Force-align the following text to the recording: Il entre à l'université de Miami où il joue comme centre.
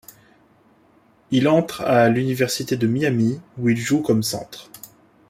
Il 1.29 1.47
entre 1.47 1.81
à 1.81 2.09
l'université 2.09 2.75
de 2.75 2.87
Miami 2.87 3.39
où 3.59 3.69
il 3.69 3.77
joue 3.77 4.01
comme 4.01 4.23
centre. 4.23 4.71